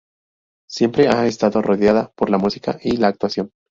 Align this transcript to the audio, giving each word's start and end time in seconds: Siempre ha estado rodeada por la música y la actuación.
Siempre 0.67 1.09
ha 1.09 1.27
estado 1.27 1.61
rodeada 1.61 2.11
por 2.15 2.31
la 2.31 2.39
música 2.39 2.79
y 2.81 2.97
la 2.97 3.09
actuación. 3.09 3.51